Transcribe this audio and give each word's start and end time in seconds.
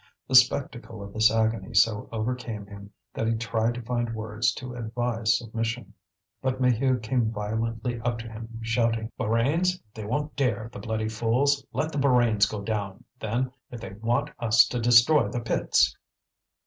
The 0.27 0.33
spectacle 0.33 1.03
of 1.03 1.13
this 1.13 1.29
agony 1.29 1.75
so 1.75 2.09
overcame 2.11 2.65
him 2.65 2.91
that 3.13 3.27
he 3.27 3.35
tried 3.35 3.75
to 3.75 3.83
find 3.83 4.15
words 4.15 4.51
to 4.53 4.73
advise 4.73 5.37
submission. 5.37 5.93
But 6.41 6.59
Maheu 6.59 6.99
came 6.99 7.31
violently 7.31 7.99
up 8.01 8.17
to 8.17 8.27
him, 8.27 8.57
shouting: 8.63 9.11
"Borains! 9.19 9.79
They 9.93 10.05
won't 10.05 10.35
dare, 10.35 10.71
the 10.73 10.79
bloody 10.79 11.07
fools! 11.07 11.63
Let 11.71 11.91
the 11.91 11.99
Borains 11.99 12.47
go 12.49 12.63
down, 12.63 13.03
then, 13.19 13.51
if 13.69 13.79
they 13.79 13.93
want 13.93 14.31
us 14.39 14.65
to 14.69 14.79
destroy 14.79 15.27
the 15.27 15.39
pits!" 15.41 15.95